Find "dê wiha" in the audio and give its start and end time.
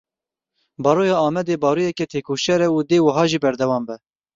2.89-3.25